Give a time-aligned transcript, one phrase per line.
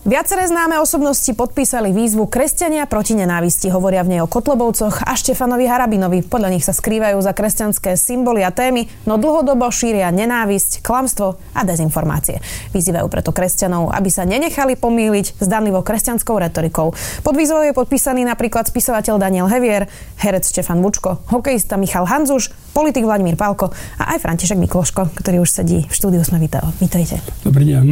[0.00, 3.68] Viaceré známe osobnosti podpísali výzvu Kresťania proti nenávisti.
[3.68, 6.24] Hovoria v nej o Kotlobovcoch a Štefanovi Harabinovi.
[6.24, 11.68] Podľa nich sa skrývajú za kresťanské symboly a témy, no dlhodobo šíria nenávisť, klamstvo a
[11.68, 12.40] dezinformácie.
[12.72, 16.96] Vyzývajú preto kresťanov, aby sa nenechali pomýliť zdanlivo kresťanskou retorikou.
[17.20, 19.84] Pod výzvou je podpísaný napríklad spisovateľ Daniel Hevier,
[20.16, 25.50] herec Štefan Bučko, hokejista Michal Hanzuš, politik Vladimír Pálko a aj František Mikloško, ktorý už
[25.50, 26.70] sedí v štúdiu Sme Viteo.
[26.78, 27.18] Vítajte.
[27.42, 27.84] Dobrý deň.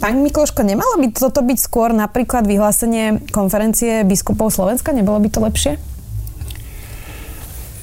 [0.00, 4.90] Pán Mikloško, nemalo by toto byť skôr napríklad vyhlásenie konferencie biskupov Slovenska?
[4.96, 5.72] Nebolo by to lepšie?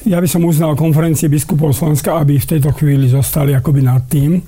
[0.03, 4.43] Ja by som uznal konferencie biskupov Slovenska, aby v tejto chvíli zostali akoby nad tým.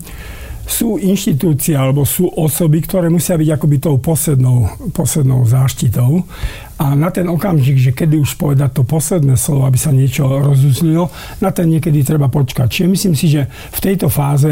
[0.65, 6.25] Sú inštitúcie alebo sú osoby, ktoré musia byť akoby tou poslednou, poslednou záštitou
[6.75, 11.07] a na ten okamžik, že kedy už povedať to posledné slovo, aby sa niečo rozuzlilo,
[11.39, 12.67] na ten niekedy treba počkať.
[12.67, 14.51] Čiže myslím si, že v tejto fáze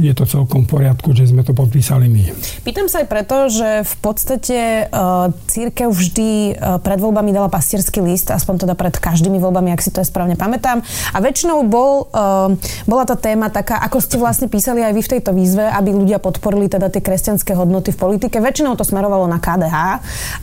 [0.00, 2.32] je to celkom v poriadku, že sme to podpísali my.
[2.64, 4.58] Pýtam sa aj preto, že v podstate
[4.88, 9.84] uh, církev vždy uh, pred voľbami dala pastierský list, aspoň teda pred každými voľbami, ak
[9.84, 10.80] si to je správne pamätám.
[11.12, 12.48] A väčšinou bol, uh,
[12.88, 16.16] bola tá téma taká, ako ste vlastne písali aj vy v tejto výzve, aby ľudia
[16.16, 18.40] podporili teda tie kresťanské hodnoty v politike.
[18.40, 19.76] Väčšinou to smerovalo na KDH.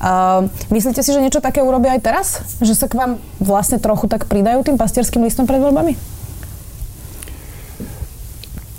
[0.05, 2.27] Uh, myslíte si, že niečo také urobia aj teraz?
[2.59, 5.95] Že sa k vám vlastne trochu tak pridajú tým pastierským listom pred voľbami?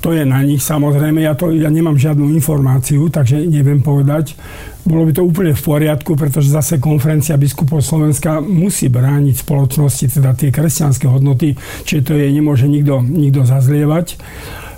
[0.06, 4.39] To je na nich samozrejme, ja, to, ja nemám žiadnu informáciu, takže neviem povedať.
[4.87, 10.39] Bolo by to úplne v poriadku, pretože zase konferencia biskupov Slovenska musí brániť spoločnosti, teda
[10.39, 14.14] tie kresťanské hodnoty, čiže to je nemôže nikto, nikto zazlievať.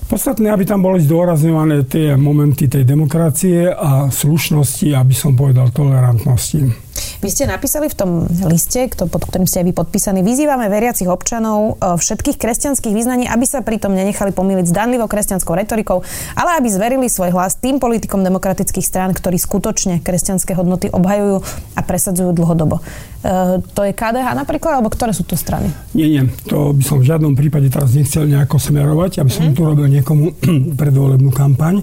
[0.08, 6.87] Podstatné, aby tam boli zdôrazňované tie momenty tej demokracie a slušnosti, aby som povedal tolerantnosti.
[7.18, 8.10] Vy ste napísali v tom
[8.46, 13.44] liste, pod ktorým ste aj vy podpísaní, vyzývame veriacich občanov e, všetkých kresťanských význaní, aby
[13.44, 16.06] sa pritom nenechali pomýliť danlivo kresťanskou retorikou,
[16.38, 21.42] ale aby zverili svoj hlas tým politikom demokratických strán, ktorí skutočne kresťanské hodnoty obhajujú
[21.74, 22.78] a presadzujú dlhodobo.
[22.78, 25.74] E, to je KDH napríklad, alebo ktoré sú to strany?
[25.98, 26.22] Nie, nie.
[26.52, 29.54] To by som v žiadnom prípade teraz nechcel nejako smerovať, aby som mm.
[29.58, 30.38] tu robil niekomu
[30.80, 31.82] predvolebnú kampaň.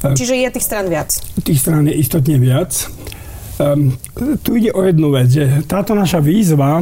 [0.00, 1.12] Čiže je tých strán viac?
[1.44, 2.88] Tých strán je istotne viac.
[3.60, 3.92] Um,
[4.40, 6.80] tu ide o jednu vec, že táto naša výzva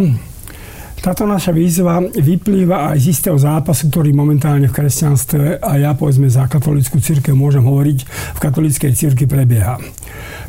[0.98, 6.26] táto naša výzva vyplýva aj z istého zápasu, ktorý momentálne v kresťanstve a ja povedzme
[6.26, 7.98] za katolickú církev môžem hovoriť,
[8.34, 9.78] v katolíckej círky prebieha.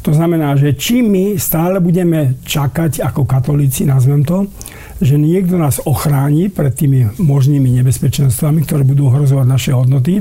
[0.01, 4.49] To znamená, že či my stále budeme čakať ako katolíci, nazvem to,
[4.99, 10.19] že niekto nás ochráni pred tými možnými nebezpečenstvami, ktoré budú ohrozovať naše hodnoty,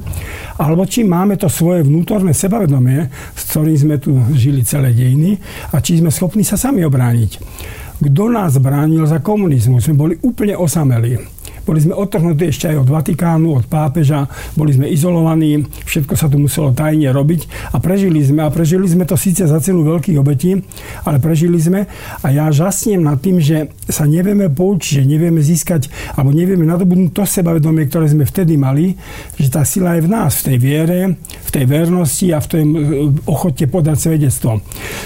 [0.58, 5.38] alebo či máme to svoje vnútorné sebavedomie, s ktorým sme tu žili celé dejiny
[5.74, 7.30] a či sme schopní sa sami obrániť.
[7.98, 9.82] Kto nás bránil za komunizmu?
[9.82, 11.37] Sme boli úplne osamelí.
[11.68, 14.24] Boli sme odtrhnutí ešte aj od Vatikánu, od pápeža,
[14.56, 18.40] boli sme izolovaní, všetko sa tu muselo tajne robiť a prežili sme.
[18.40, 20.56] A prežili sme to síce za cenu veľkých obetí,
[21.04, 21.84] ale prežili sme.
[22.24, 27.12] A ja žasnem nad tým, že sa nevieme poučiť, že nevieme získať, alebo nevieme nadobudnúť
[27.12, 28.94] to sebavedomie, ktoré sme vtedy mali,
[29.36, 32.62] že tá sila je v nás, v tej viere, v tej vernosti a v tej
[33.26, 34.62] ochote podať svedectvo.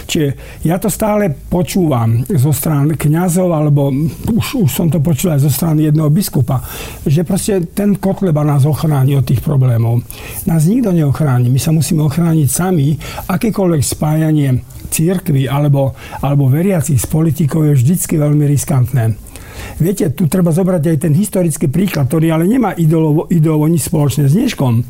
[0.07, 0.29] Čiže
[0.69, 3.89] ja to stále počúvam zo strany kňazov, alebo
[4.29, 7.09] už, už som to počul aj zo strany jedného biskupa, Európa.
[7.09, 10.05] Že proste ten Kotleba nás ochráni od tých problémov.
[10.47, 11.49] Nás nikto neochráni.
[11.49, 12.97] My sa musíme ochrániť sami.
[13.29, 14.63] Akékoľvek spájanie
[14.93, 19.33] církvy alebo, alebo veriacich s politikou je vždycky veľmi riskantné.
[19.79, 24.27] Viete, tu treba zobrať aj ten historický príklad, ktorý ale nemá ideovo, ideovo nič spoločné
[24.27, 24.83] s dneškom.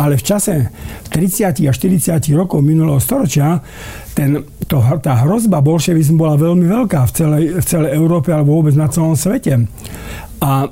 [0.00, 0.54] Ale v čase
[1.12, 3.62] 30 a 40 rokov minulého storočia
[4.18, 8.74] ten, to, tá hrozba bolševizmu bola veľmi veľká v celej, v celej Európe alebo vôbec
[8.74, 9.54] na celom svete.
[10.38, 10.70] A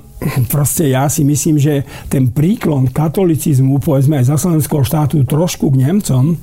[0.49, 5.87] proste ja si myslím, že ten príklon katolicizmu, povedzme aj za slovenského štátu trošku k
[5.87, 6.37] Nemcom, e,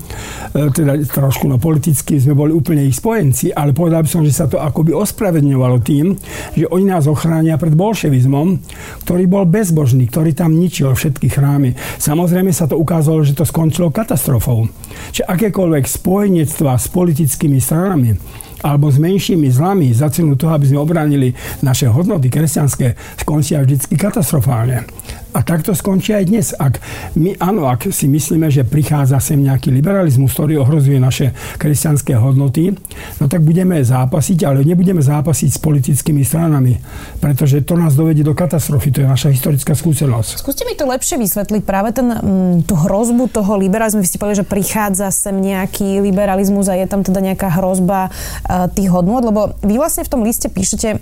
[0.69, 4.45] teda trošku no politicky sme boli úplne ich spojenci, ale povedal by som, že sa
[4.45, 6.15] to akoby ospravedňovalo tým,
[6.53, 8.61] že oni nás ochránia pred bolševizmom,
[9.07, 11.73] ktorý bol bezbožný, ktorý tam ničil všetky chrámy.
[11.97, 14.69] Samozrejme sa to ukázalo, že to skončilo katastrofou.
[15.11, 18.15] Čiže akékoľvek spojenectva s politickými stranami,
[18.63, 23.99] alebo s menšími zlami za cenu toho, aby sme obránili naše hodnoty kresťanské, skončia vždy
[23.99, 24.87] katastrofálne.
[25.33, 26.53] A takto skončí aj dnes.
[26.53, 26.77] Ak
[27.17, 32.77] my, áno, ak si myslíme, že prichádza sem nejaký liberalizmus, ktorý ohrozuje naše kresťanské hodnoty,
[33.17, 36.77] no tak budeme zápasiť, ale nebudeme zápasiť s politickými stranami,
[37.17, 38.93] pretože to nás dovedie do katastrofy.
[38.93, 40.37] To je naša historická skúsenosť.
[40.37, 41.61] Skúste mi to lepšie vysvetliť.
[41.65, 46.69] Práve ten, mm, tú hrozbu toho liberalizmu, vy ste povedali, že prichádza sem nejaký liberalizmus
[46.69, 50.49] a je tam teda nejaká hrozba uh, tých hodnot, lebo vy vlastne v tom liste
[50.49, 50.99] píšete,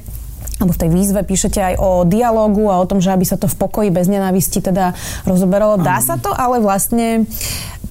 [0.62, 3.50] alebo v tej výzve píšete aj o dialógu a o tom, že aby sa to
[3.50, 4.94] v pokoji bez nenávisti teda
[5.25, 5.81] rozoberalo.
[5.81, 7.25] Dá sa to, ale vlastne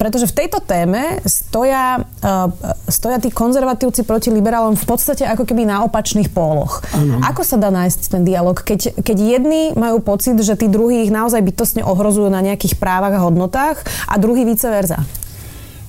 [0.01, 2.49] pretože v tejto téme stoja, uh,
[2.89, 6.81] stoja tí konzervatívci proti liberálom v podstate ako keby na opačných póloch.
[6.97, 7.21] Ano.
[7.21, 11.13] Ako sa dá nájsť ten dialog, keď, keď jedni majú pocit, že tí druhí ich
[11.13, 15.05] naozaj bytostne ohrozujú na nejakých právach a hodnotách a druhý vice versa?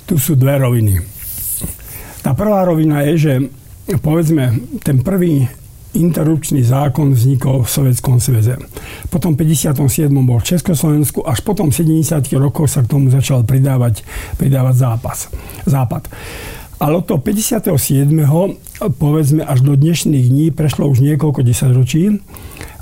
[0.05, 1.01] Tu sú dve roviny.
[2.21, 3.33] Tá prvá rovina je, že
[3.89, 5.49] povedzme, ten prvý
[5.93, 8.57] interrupčný zákon vznikol v Sovjetskom sveze.
[9.13, 10.09] Potom v 57.
[10.25, 12.33] bol v Československu, až potom v 70.
[12.41, 14.01] rokoch sa k tomu začal pridávať,
[14.41, 15.19] pridávať zápas,
[15.69, 16.09] západ.
[16.81, 17.69] Ale od toho 57.
[18.99, 22.19] povedzme až do dnešných dní prešlo už niekoľko desaťročí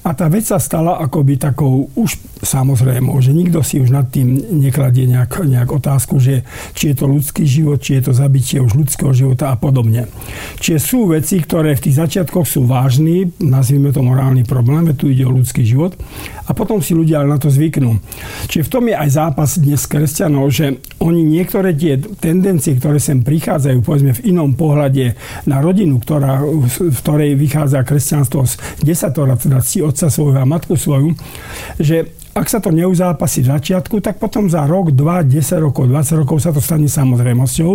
[0.00, 4.32] a tá vec sa stala akoby takou už samozrejme, že nikto si už nad tým
[4.64, 6.40] nekladie nejak, nejak otázku, že
[6.72, 10.08] či je to ľudský život, či je to zabitie už ľudského života a podobne.
[10.56, 15.28] Čiže sú veci, ktoré v tých začiatkoch sú vážny, nazvime to morálny problém, tu ide
[15.28, 15.92] o ľudský život
[16.48, 18.00] a potom si ľudia na to zvyknú.
[18.48, 23.20] Čiže v tom je aj zápas dnes kresťanov, že oni niektoré tie tendencie, ktoré sem
[23.20, 25.14] prichádzajú, povedzme v inom pohľade
[25.44, 31.14] na rodinu, ktorá, v ktorej vychádza kresťanstvo z desatora, teda otca svojho a matku svoju,
[31.78, 36.22] že ak sa to neuzápasí v začiatku, tak potom za rok, 2, 10 rokov, 20
[36.22, 37.72] rokov sa to stane samozrejmosťou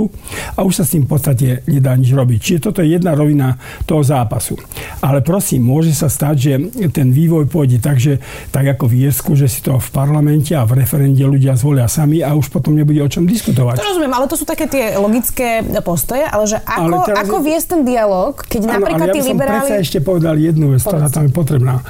[0.56, 2.40] a už sa s tým v podstate nedá nič robiť.
[2.40, 4.56] Čiže toto je jedna rovina toho zápasu.
[5.04, 6.54] Ale prosím, môže sa stať, že
[6.96, 8.24] ten vývoj pôjde tak, že
[8.56, 12.24] tak ako v Jesku, že si to v parlamente a v referende ľudia zvolia sami
[12.24, 13.84] a už potom nebude o čom diskutovať.
[13.84, 17.28] To rozumiem, ale to sú také tie logické postoje, ale že ako, ale teraz...
[17.28, 19.68] ako viesť ten dialog, keď ano, napríklad ale ja tí liberáli...
[19.84, 21.84] Ešte povedal jednu vec, ktorá tam je potrebná.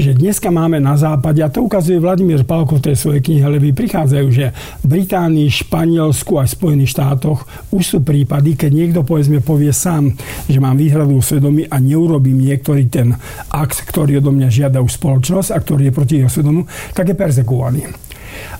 [0.00, 3.74] Že dneska máme na západe, a to ukazuje Vladimír Palko v tej svojej knihe Levy
[3.74, 7.42] prichádzajú, že v Británii, Španielsku a Spojených štátoch
[7.74, 10.14] už sú prípady, keď niekto povedzme povie sám,
[10.46, 13.18] že mám výhradu svedomí a neurobím niektorý ten
[13.50, 16.62] akt, ktorý odo mňa žiada už spoločnosť a ktorý je proti jeho svedomu,
[16.94, 17.90] tak je perzekovaný.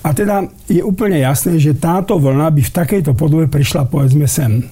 [0.03, 4.67] A teda je úplne jasné, že táto vlna by v takejto podobe prišla povedzme sem.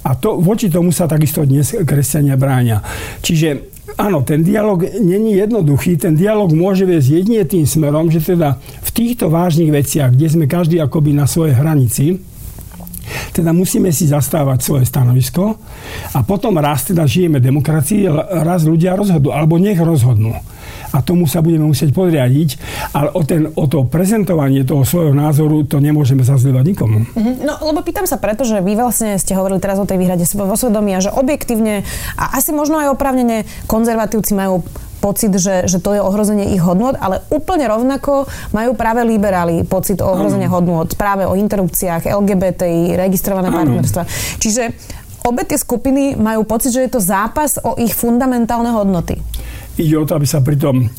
[0.00, 2.80] A to, voči tomu sa takisto dnes kresťania bráňa.
[3.20, 5.98] Čiže áno, ten dialog není jednoduchý.
[5.98, 10.44] Ten dialog môže viesť jedine tým smerom, že teda v týchto vážnych veciach, kde sme
[10.46, 12.22] každý akoby na svojej hranici,
[13.34, 15.56] teda musíme si zastávať svoje stanovisko
[16.12, 18.04] a potom raz teda žijeme demokracii,
[18.44, 20.36] raz ľudia rozhodnú, alebo nech rozhodnú
[20.92, 22.48] a tomu sa budeme musieť podriadiť,
[22.96, 27.04] ale o, ten, o to prezentovanie toho svojho názoru to nemôžeme zazlievať nikomu.
[27.04, 27.34] Mm-hmm.
[27.44, 30.56] No, lebo pýtam sa preto, že vy vlastne ste hovorili teraz o tej výhrade vo
[30.56, 31.84] svedomí a že objektívne
[32.16, 34.64] a asi možno aj opravnene konzervatívci majú
[34.98, 40.02] pocit, že, že to je ohrozenie ich hodnot, ale úplne rovnako majú práve liberáli pocit
[40.02, 44.02] o ohrozenia hodnot, práve o interrupciách, LGBTI, registrované partnerstva.
[44.42, 44.74] Čiže
[45.22, 49.22] obe tie skupiny majú pocit, že je to zápas o ich fundamentálne hodnoty.
[49.78, 50.90] Ide o to, aby sa pritom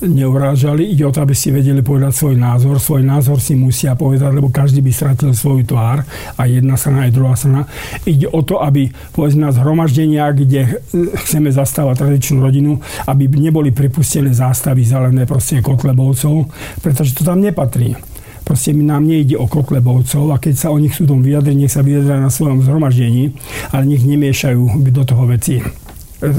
[0.00, 2.80] neurážali, ide o to, aby si vedeli povedať svoj názor.
[2.80, 6.06] Svoj názor si musia povedať, lebo každý by stratil svoju tvár,
[6.38, 7.68] a jedna strana, aj druhá strana.
[8.08, 10.80] Ide o to, aby povedzme na zhromaždenia, kde
[11.26, 16.48] chceme zastávať tradičnú rodinu, aby neboli pripustené zástavy zelené proste kotlebovcov,
[16.80, 17.98] pretože to tam nepatrí.
[18.40, 22.18] Proste nám nejde o kotlebovcov a keď sa o nich súdom vyjadri, nech sa vyjadria
[22.18, 23.36] na svojom zhromaždení,
[23.70, 25.60] ale nech nemiešajú do toho veci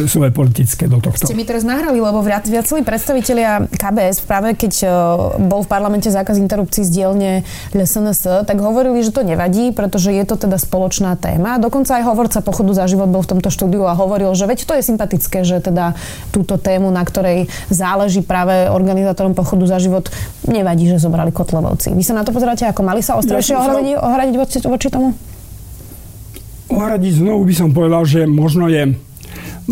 [0.06, 1.26] svoje politické do tohto.
[1.26, 4.88] Ste mi teraz nahrali, lebo viacerí predstavitelia KBS, práve keď e,
[5.42, 7.32] bol v parlamente zákaz interrupcií z dielne
[7.74, 11.58] SNS, tak hovorili, že to nevadí, pretože je to teda spoločná téma.
[11.58, 14.74] Dokonca aj hovorca pochodu za život bol v tomto štúdiu a hovoril, že veď to
[14.78, 15.98] je sympatické, že teda
[16.30, 20.14] túto tému, na ktorej záleží práve organizátorom pochodu za život,
[20.46, 21.98] nevadí, že zobrali Kotlevovci.
[21.98, 25.18] Vy sa na to pozeráte ako mali sa ostrejšie ja ohradiť, ohradiť voči, voči tomu?
[26.72, 28.96] Ohradiť znovu by som povedal, že možno je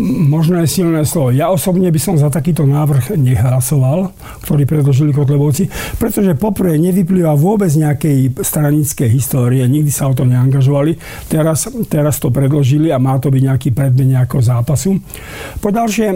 [0.02, 1.30] možno je silné slovo.
[1.30, 4.10] Ja osobne by som za takýto návrh nehlasoval,
[4.42, 5.68] ktorý predložili Kotlebovci,
[6.00, 10.96] pretože poprvé nevyplýva vôbec nejakej stranickej histórie, nikdy sa o to neangažovali.
[11.28, 14.96] Teraz, teraz to predložili a má to byť nejaký predmet nejakého zápasu.
[15.60, 16.08] Po ďalšie,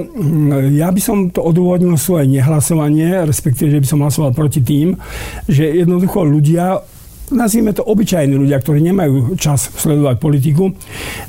[0.75, 4.97] ja by som to odôvodnil svoje nehlasovanie, respektíve, že by som hlasoval proti tým,
[5.45, 6.81] že jednoducho ľudia
[7.33, 10.75] nazvime to obyčajní ľudia, ktorí nemajú čas sledovať politiku,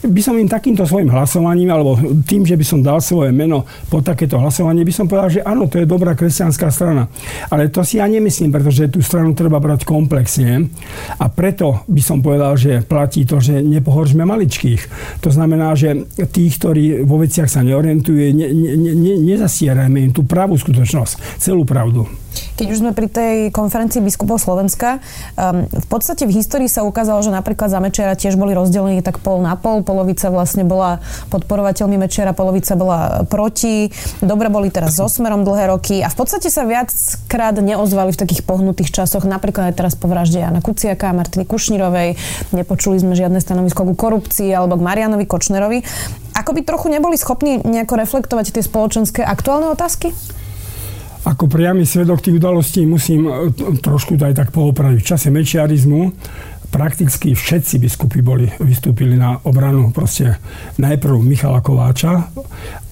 [0.03, 1.95] by som im takýmto svojim hlasovaním, alebo
[2.27, 5.71] tým, že by som dal svoje meno po takéto hlasovanie, by som povedal, že áno,
[5.71, 7.07] to je dobrá kresťanská strana.
[7.47, 10.67] Ale to si ja nemyslím, pretože tú stranu treba brať komplexne
[11.21, 14.81] a preto by som povedal, že platí to, že nepohoržme maličkých.
[15.23, 20.25] To znamená, že tých, ktorí vo veciach sa neorientuje, ne, ne, ne, nezasierajme im tú
[20.25, 22.24] pravú skutočnosť, celú pravdu.
[22.55, 25.03] Keď už sme pri tej konferencii biskupov Slovenska,
[25.35, 29.19] um, v podstate v histórii sa ukázalo, že napríklad za Mečera tiež boli rozdelení tak
[29.19, 29.83] pol na pol.
[29.83, 33.91] Polovica vlastne bola podporovateľmi Mečera, polovica bola proti.
[34.23, 38.47] Dobre boli teraz so Smerom dlhé roky a v podstate sa viackrát neozvali v takých
[38.47, 39.27] pohnutých časoch.
[39.27, 42.15] Napríklad aj teraz po vražde Jana Kuciaka a Martiny Kušnírovej.
[42.55, 45.79] Nepočuli sme žiadne stanovisko ku korupcii alebo k Marianovi Kočnerovi.
[46.35, 50.11] Ako by trochu neboli schopní nejako reflektovať tie spoločenské aktuálne otázky?
[51.25, 53.33] Ako priamy svedok tých udalostí musím e,
[53.81, 54.97] trošku aj tak poopraviť.
[55.01, 56.13] V čase mečiarizmu
[56.69, 60.37] prakticky všetci biskupy boli, vystúpili na obranu proste
[60.77, 62.29] najprv Michala Kováča,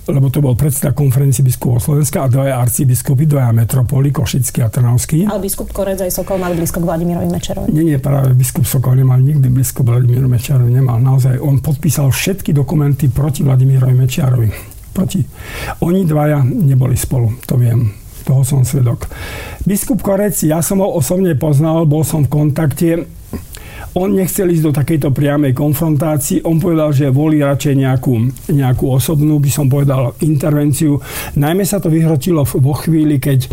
[0.07, 5.29] lebo to bol predseda konferencie biskupov Slovenska a dvaja arcibiskupy, dvaja metropoli, Košický a Trnavský.
[5.29, 7.67] Ale biskup Korec aj Sokol mali blízko k Vladimirovi Mečerovi.
[7.71, 10.99] Nie, nie, práve biskup Sokol nemal nikdy blízko k Vladimirovi Mečerovi, nemal.
[10.99, 14.49] Naozaj, on podpísal všetky dokumenty proti Vladimirovi Mečiarovi.
[14.91, 15.23] Proti.
[15.87, 19.07] Oni dvaja neboli spolu, to viem toho som svedok.
[19.67, 22.89] Biskup Korec, ja som ho osobne poznal, bol som v kontakte
[23.93, 26.41] on nechcel ísť do takejto priamej konfrontácii.
[26.49, 28.13] On povedal, že volí radšej nejakú,
[28.49, 30.97] nejakú osobnú, by som povedal, intervenciu.
[31.37, 33.49] Najmä sa to vyhrotilo vo chvíli, keď e,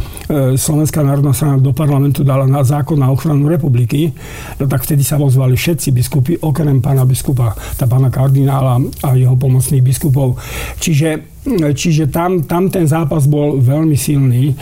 [0.57, 4.17] Slovenská národná strana do parlamentu dala na zákon na ochranu republiky.
[4.57, 9.37] No tak vtedy sa ozvali všetci biskupy, okrem pána biskupa, tá pána kardinála a jeho
[9.37, 10.41] pomocných biskupov.
[10.81, 14.53] Čiže Čiže tam, tam ten zápas bol veľmi silný.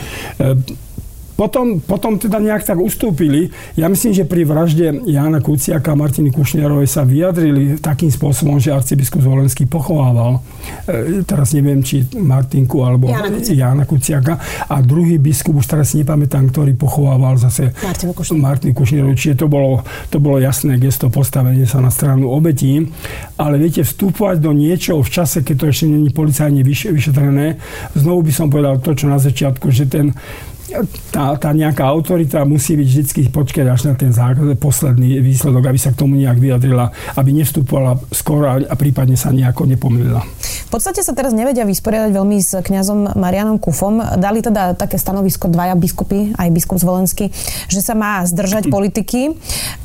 [1.38, 3.54] Potom, potom teda nejak tak ustúpili.
[3.78, 8.74] Ja myslím, že pri vražde Jana Kuciaka a Martiny Kušnerovej sa vyjadrili takým spôsobom, že
[8.74, 10.42] arcibiskup Zvolenský pochovával.
[10.90, 13.54] E, teraz neviem, či Martinku alebo Jana Kuciaka.
[13.54, 14.34] Jana Kuciaka.
[14.66, 17.70] A druhý biskup, už teraz nepamätám, ktorý pochovával zase
[18.34, 19.14] Martinu Kušnerovej.
[19.14, 22.82] Čiže to bolo, to bolo jasné gesto postavenie sa na stranu obetí.
[23.38, 27.62] Ale viete, vstúpať do niečoho v čase, keď to ešte není policajne vyšetrené,
[27.94, 30.18] znovu by som povedal to, čo na začiatku, že ten
[31.10, 35.78] tá, tá nejaká autorita musí byť vždy počkať až na ten základ, posledný výsledok, aby
[35.80, 40.22] sa k tomu nejak vyjadrila, aby nevstupovala skoro a prípadne sa nejako nepomýlila.
[40.68, 44.04] V podstate sa teraz nevedia vysporiadať veľmi s kňazom Marianom Kufom.
[44.20, 47.32] Dali teda také stanovisko dvaja biskupy, aj biskup Zvolenský,
[47.72, 49.32] že sa má zdržať politiky.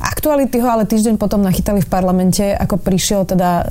[0.04, 3.64] Aktuality ho ale týždeň potom nachytali v parlamente, ako prišiel teda e,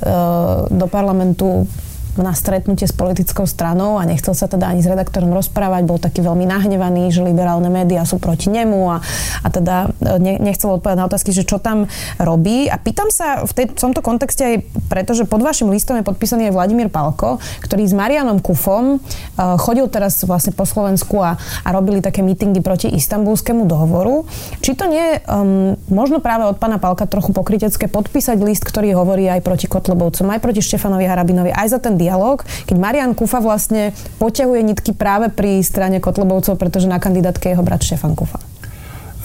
[0.74, 1.70] do parlamentu
[2.18, 6.22] na stretnutie s politickou stranou a nechcel sa teda ani s redaktorom rozprávať, bol taký
[6.22, 8.96] veľmi nahnevaný, že liberálne médiá sú proti nemu a,
[9.42, 11.90] a teda e, ne, nechcel odpovedať na otázky, že čo tam
[12.20, 12.70] robí.
[12.70, 14.56] A pýtam sa v, tej, v tomto kontexte aj
[14.86, 19.56] preto, že pod vašim listom je podpísaný aj Vladimír Palko, ktorý s Marianom Kufom uh,
[19.58, 24.26] chodil teraz vlastne po Slovensku a, a robili také mítingy proti istambulskému dohovoru.
[24.62, 28.94] Či to nie je um, možno práve od pána Palka trochu pokrytecké podpísať list, ktorý
[28.94, 33.40] hovorí aj proti Kotlebovcom, aj proti Štefanovi Harabinovi, aj za ten dialog, keď Marian Kufa
[33.40, 38.53] vlastne poťahuje nitky práve pri strane Kotlebovcov, pretože na kandidátke je jeho brat Štefan Kufa.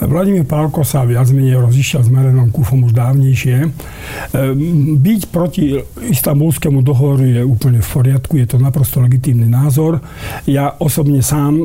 [0.00, 3.56] Vladimír Pálko sa viac menej rozišiel s Marianom Kufom už dávnejšie.
[3.60, 5.76] Ehm, byť proti
[6.08, 10.00] istambulskému dohovoru je úplne v poriadku, je to naprosto legitímny názor.
[10.48, 11.60] Ja osobne sám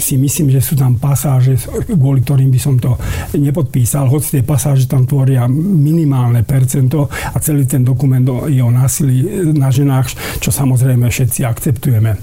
[0.00, 1.60] si myslím, že sú tam pasáže,
[1.92, 2.96] kvôli ktorým by som to
[3.36, 9.52] nepodpísal, hoci tie pasáže tam tvoria minimálne percento a celý ten dokument je o násilí
[9.52, 12.16] na ženách, čo samozrejme všetci akceptujeme.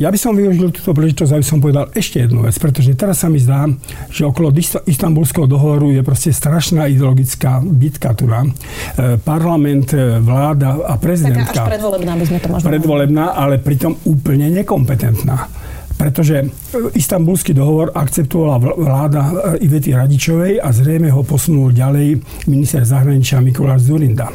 [0.00, 3.28] Ja by som využil túto príležitosť, aby som povedal ešte jednu vec, pretože teraz sa
[3.28, 3.68] mi zdá,
[4.08, 4.48] že okolo
[4.88, 8.48] istambulského dohovoru je proste strašná ideologická bitka tu na.
[8.48, 8.50] E,
[9.20, 11.52] parlament, e, vláda a prezidentka.
[11.52, 15.60] Taká až predvolebná by sme to možno Predvolebná, ale pritom úplne nekompetentná
[15.92, 16.46] pretože e,
[16.98, 19.22] istambulský dohovor akceptovala vláda
[19.60, 22.18] Ivety Radičovej a zrejme ho posunul ďalej
[22.50, 24.32] minister zahraničia Mikuláš Zurinda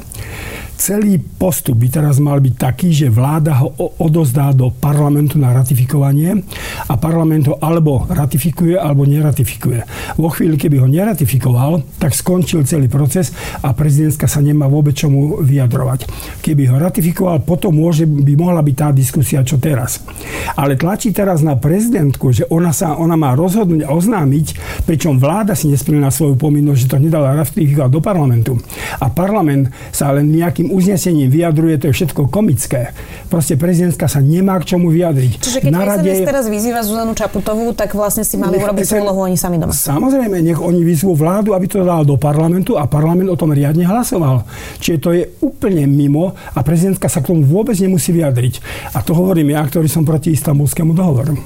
[0.78, 6.46] celý postup by teraz mal byť taký, že vláda ho odozdá do parlamentu na ratifikovanie
[6.88, 9.84] a parlament ho alebo ratifikuje, alebo neratifikuje.
[10.22, 13.34] Vo chvíli, keby ho neratifikoval, tak skončil celý proces
[13.66, 16.06] a prezidentka sa nemá vôbec čomu vyjadrovať.
[16.46, 20.06] Keby ho ratifikoval, potom môže, by mohla byť tá diskusia, čo teraz.
[20.54, 24.46] Ale tlačí teraz na prezidentku, že ona, sa, ona má rozhodnúť oznámiť,
[24.86, 28.54] pričom vláda si nesplnila svoju povinnosť, že to nedala ratifikovať do parlamentu.
[29.02, 32.92] A parlament sa len nejakým tým uznesením vyjadruje, to je všetko komické.
[33.32, 35.40] Proste prezidentka sa nemá k čomu vyjadriť.
[35.40, 36.12] Čiže keď na rade...
[36.28, 39.72] teraz vyzýva Zuzanu Čaputovú, tak vlastne si mali urobiť svoju úlohu oni sami doma.
[39.72, 43.88] Samozrejme, nech oni vyzvú vládu, aby to dal do parlamentu a parlament o tom riadne
[43.88, 44.44] hlasoval.
[44.84, 48.60] Čiže to je úplne mimo a prezidentka sa k tomu vôbec nemusí vyjadriť.
[48.92, 51.40] A to hovorím ja, ktorý som proti istambulskému dohovoru.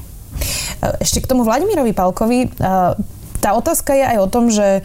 [0.97, 2.49] Ešte k tomu Vladimirovi Palkovi
[3.41, 4.81] tá otázka je aj o tom, že e,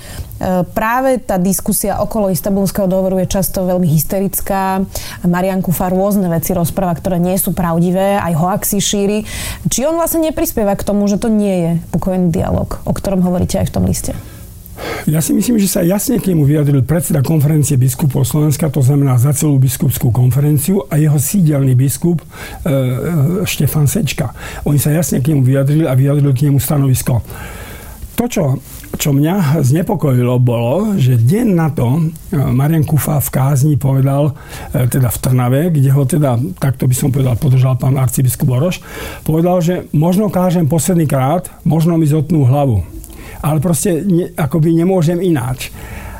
[0.73, 4.81] práve tá diskusia okolo istambulského dohovoru je často veľmi hysterická.
[5.29, 9.29] Marian Kufa rôzne veci rozpráva, ktoré nie sú pravdivé, aj hoaxi šíri.
[9.69, 13.61] Či on vlastne neprispieva k tomu, že to nie je pokojný dialog, o ktorom hovoríte
[13.61, 14.17] aj v tom liste?
[15.09, 19.17] Ja si myslím, že sa jasne k nemu vyjadril predseda konferencie biskupov Slovenska, to znamená
[19.17, 22.75] za celú biskupskú konferenciu a jeho sídelný biskup e, e,
[23.49, 24.37] Štefan Sečka.
[24.69, 27.25] Oni sa jasne k nemu vyjadrili a vyjadrili k nemu stanovisko.
[28.17, 28.45] To, čo,
[28.97, 34.33] čo mňa znepokojilo, bolo, že deň na to e, Marian Kufa v kázni povedal,
[34.73, 38.81] e, teda v Trnave, kde ho teda, takto by som povedal, podržal pán arcibiskup Boroš,
[39.21, 42.89] povedal, že možno kážem posledný krát, možno mi zotnú hlavu.
[43.45, 45.69] Ale proste ne, akoby nemôžem ináč.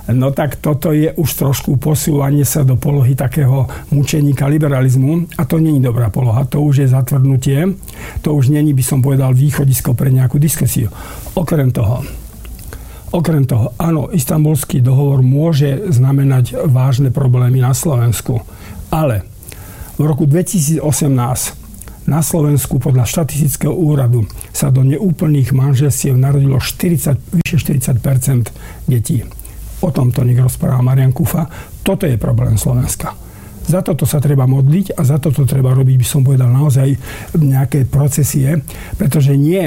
[0.07, 5.59] No tak toto je už trošku posúvanie sa do polohy takého mučeníka liberalizmu a to
[5.59, 7.75] není dobrá poloha, to už je zatvrdnutie,
[8.23, 10.95] to už není, by som povedal, východisko pre nejakú diskusiu.
[11.35, 12.07] Okrem toho,
[13.15, 18.43] Okrem toho, áno, istambulský dohovor môže znamenať vážne problémy na Slovensku,
[18.91, 19.23] ale
[19.95, 20.83] v roku 2018
[22.11, 28.53] na Slovensku podľa štatistického úradu sa do neúplných manželstiev narodilo 40, vyše 40%
[28.91, 29.23] detí.
[29.85, 31.45] O tomto nech rozpráva Marian Kufa.
[31.85, 33.13] Toto je problém Slovenska.
[33.67, 36.95] Za toto sa treba modliť a za toto treba robiť, by som povedal, naozaj
[37.35, 38.63] nejaké procesie,
[38.95, 39.67] pretože nie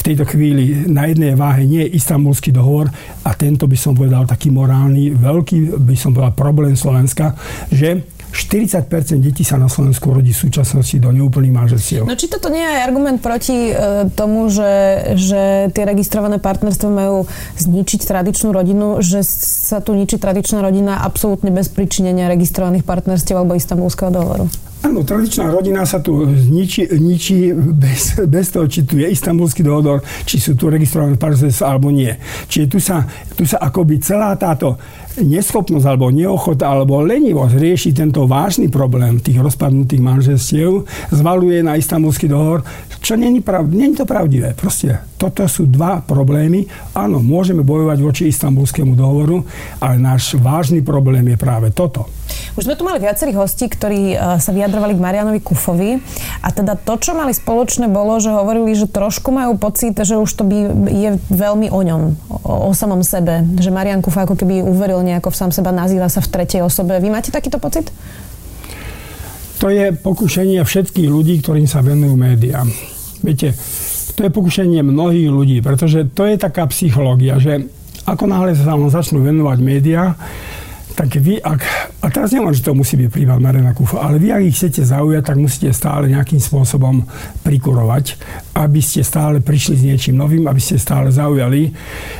[0.00, 2.88] v tejto chvíli na jednej váhe nie je istambulský dohovor
[3.22, 7.36] a tento by som povedal taký morálny, veľký by som povedal problém Slovenska,
[7.68, 8.86] že 40%
[9.18, 12.02] detí sa na Slovensku rodí v súčasnosti do neúplných manželstiev.
[12.06, 13.72] No či toto nie je argument proti e,
[14.14, 14.72] tomu, že,
[15.18, 17.26] že tie registrované partnerstva majú
[17.58, 23.58] zničiť tradičnú rodinu, že sa tu ničí tradičná rodina absolútne bez pričinenia registrovaných partnerstiev alebo
[23.58, 24.69] istambulského dohovoru?
[24.80, 30.00] Áno, tradičná rodina sa tu ničí, ničí bez, bez toho, či tu je istambulský dohodor,
[30.24, 32.08] či sú tu registrované partnerstva alebo nie.
[32.48, 33.04] Čiže tu sa,
[33.36, 34.80] tu sa akoby celá táto
[35.20, 42.30] neschopnosť alebo neochota alebo lenivosť riešiť tento vážny problém tých rozpadnutých manželstiev zvaluje na istambulský
[42.30, 42.64] dohovor,
[43.04, 44.56] čo není, prav, není to pravdivé.
[44.56, 46.64] Proste toto sú dva problémy.
[46.96, 49.44] Áno, môžeme bojovať voči istambulskému dohovoru,
[49.84, 52.19] ale náš vážny problém je práve toto.
[52.58, 56.02] Už sme tu mali viacerých hostí, ktorí e, sa vyjadrovali k Marianovi Kufovi
[56.42, 60.30] a teda to, čo mali spoločné, bolo, že hovorili, že trošku majú pocit, že už
[60.30, 60.56] to by
[60.90, 62.02] je veľmi o ňom,
[62.44, 63.46] o, o samom sebe.
[63.56, 66.98] Že Marian Kufa ako keby uveril nejako v sám seba, nazýva sa v tretej osobe.
[66.98, 67.88] Vy máte takýto pocit?
[69.60, 72.64] To je pokušenie všetkých ľudí, ktorým sa venujú médiám.
[73.20, 73.52] Viete,
[74.16, 77.68] to je pokušenie mnohých ľudí, pretože to je taká psychológia, že
[78.08, 80.16] ako náhle sa vám začnú venovať médiá,
[81.00, 81.64] tak vy, ak,
[82.04, 84.84] a teraz neviem, že to musí byť prípad Marena Kufa, ale vy, ak ich chcete
[84.84, 87.08] zaujať, tak musíte stále nejakým spôsobom
[87.40, 88.20] prikurovať,
[88.52, 91.72] aby ste stále prišli s niečím novým, aby ste stále zaujali.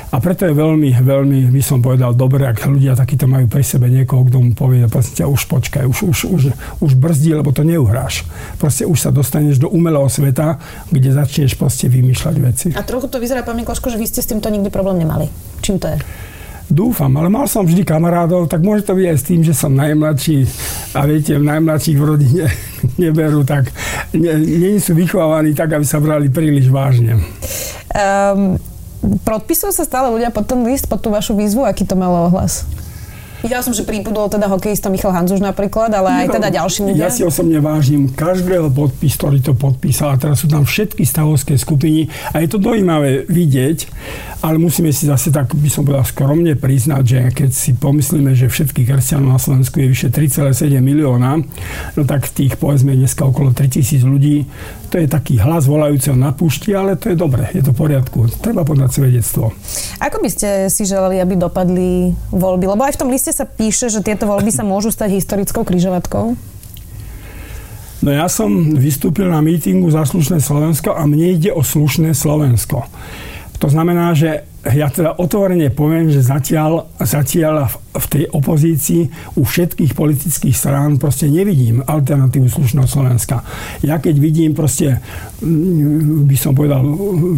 [0.09, 3.93] A preto je veľmi, veľmi, by som povedal, dobre, ak ľudia takýto majú pri sebe
[3.93, 6.43] niekoho, kto mu povie, proste už počkaj, už, už, už,
[6.81, 8.25] už brzdí, lebo to neuhráš.
[8.57, 10.57] Proste už sa dostaneš do umelého sveta,
[10.89, 12.69] kde začneš proste vymýšľať veci.
[12.73, 15.29] A trochu to vyzerá, pán Mikloško, že vy ste s týmto nikdy problém nemali.
[15.61, 16.01] Čím to je?
[16.71, 19.75] Dúfam, ale mal som vždy kamarádov, tak môže to byť aj s tým, že som
[19.75, 20.47] najmladší
[20.95, 22.45] a viete, v najmladších v rodine
[23.03, 23.75] neberú tak,
[24.15, 27.19] nie, nie sú vychovávaní tak, aby sa brali príliš vážne.
[27.91, 28.55] Um,
[29.27, 32.63] podpisujú sa stále ľudia pod ten list, pod tú vašu výzvu, aký to malo ohlas?
[33.41, 37.09] Videla som, že pribudol teda hokejista Michal Hanzuš napríklad, ale aj teda ďalší ľudia.
[37.09, 40.13] Ja si osobne vážim každého podpis, ktorý to podpísal.
[40.13, 43.89] A teraz sú tam všetky stavovské skupiny a je to dojímavé vidieť,
[44.45, 48.53] ale musíme si zase tak, by som povedal, skromne priznať, že keď si pomyslíme, že
[48.53, 51.41] všetkých kresťanov na Slovensku je vyše 3,7 milióna,
[51.97, 54.45] no tak tých povedzme dneska okolo 3000 ľudí,
[54.91, 58.27] to je taký hlas volajúceho na púšti, ale to je dobre, je to v poriadku.
[58.43, 59.55] Treba podať svedectvo.
[60.03, 62.67] Ako by ste si želali, aby dopadli voľby?
[62.67, 66.35] Lebo aj v tom liste sa píše, že tieto voľby sa môžu stať historickou križovatkou.
[68.01, 72.89] No ja som vystúpil na mítingu za slušné Slovensko a mne ide o slušné Slovensko.
[73.61, 79.03] To znamená, že ja teda otvorene poviem, že zatiaľ, zatiaľ v tej opozícii
[79.35, 83.43] u všetkých politických strán proste nevidím alternatívu slušného Slovenska.
[83.83, 85.03] Ja keď vidím proste,
[85.43, 86.87] mm, by som povedal,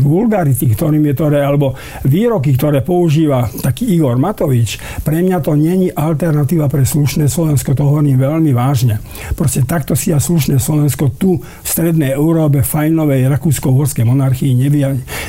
[0.03, 5.89] vulgarity, ktorým je to, alebo výroky, ktoré používa taký Igor Matovič, pre mňa to není
[5.89, 9.01] alternatíva pre slušné Slovensko, to hovorím veľmi vážne.
[9.33, 14.53] Proste takto si ja slušné Slovensko tu v strednej Európe, fajnovej rakúsko-horskej monarchii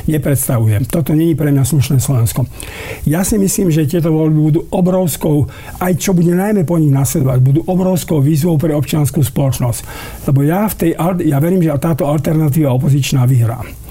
[0.10, 0.84] nepredstavujem.
[0.90, 2.48] Toto není pre mňa slušné slušné Slovensko.
[3.04, 5.52] Ja si myslím, že tieto voľby budú obrovskou,
[5.84, 9.84] aj čo bude najmä po nich nasledovať, budú obrovskou výzvou pre občianskú spoločnosť.
[10.32, 10.92] Lebo ja, v tej,
[11.28, 13.83] ja verím, že táto alternatíva opozičná vyhrá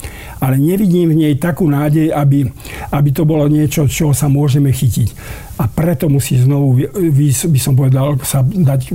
[0.42, 2.50] ale nevidím v nej takú nádej, aby,
[2.90, 5.08] aby to bolo niečo, čo sa môžeme chytiť.
[5.62, 8.90] A preto musí znovu, by som povedal, sa dať,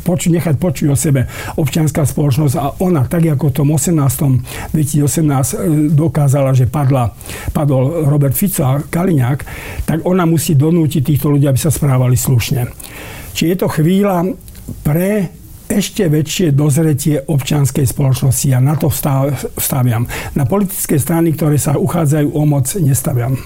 [0.00, 1.28] poču, nechať počuť o sebe
[1.60, 4.72] občianská spoločnosť a ona, tak ako v tom 18.
[4.72, 5.56] 2018 e,
[5.92, 7.12] dokázala, že padla,
[7.52, 9.38] padol Robert Fico a Kaliňák,
[9.84, 12.72] tak ona musí donútiť týchto ľudí, aby sa správali slušne.
[13.36, 14.32] Či je to chvíľa
[14.80, 15.28] pre
[15.66, 18.46] ešte väčšie dozretie občianskej spoločnosti.
[18.50, 20.06] Ja na to staviam.
[20.38, 23.36] Na politické strany, ktoré sa uchádzajú o moc, nestaviam.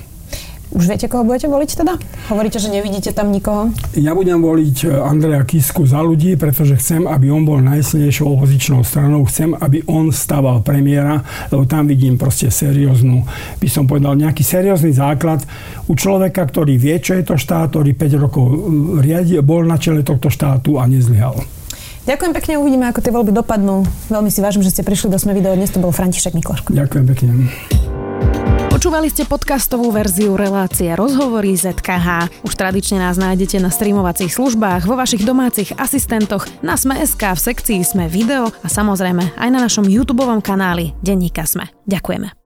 [0.71, 1.99] Už viete, koho budete voliť teda?
[2.31, 3.75] Hovoríte, že nevidíte tam nikoho?
[3.99, 8.87] Ja budem voliť e, Andreja Kisku za ľudí, pretože chcem, aby on bol najsilnejšou opozičnou
[8.87, 9.27] stranou.
[9.27, 13.27] Chcem, aby on staval premiéra, lebo tam vidím proste serióznu,
[13.59, 15.43] by som povedal, nejaký seriózny základ
[15.91, 18.47] u človeka, ktorý vie, čo je to štát, ktorý 5 rokov
[19.03, 21.60] riadi, bol na čele tohto štátu a nezlyhal.
[22.09, 23.85] Ďakujem pekne, uvidíme, ako tie voľby dopadnú.
[24.09, 25.53] Veľmi si vážim, že ste prišli do Sme video.
[25.53, 26.73] Dnes to bol František Mikloško.
[26.73, 27.31] Ďakujem pekne.
[28.73, 32.41] Počúvali ste podcastovú verziu relácie Rozhovory ZKH.
[32.41, 37.85] Už tradične nás nájdete na streamovacích službách, vo vašich domácich asistentoch, na Sme.sk, v sekcii
[37.85, 41.69] Sme video a samozrejme aj na našom YouTube kanáli Denníka Sme.
[41.85, 42.40] Ďakujeme.